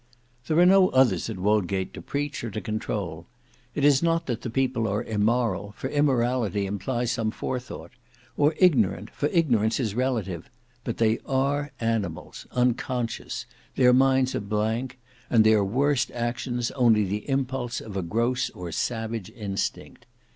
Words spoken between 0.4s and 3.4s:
There are no others at Wodgate to preach or to control.